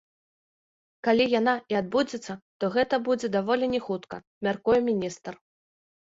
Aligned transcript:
Калі 1.07 1.25
яна 1.39 1.53
і 1.73 1.75
адбудзецца, 1.81 2.33
то 2.63 2.69
гэта 2.75 2.95
будзе 3.09 3.27
даволі 3.35 3.65
не 3.75 3.81
хутка, 3.89 4.15
мяркуе 4.47 4.79
міністр. 4.89 5.33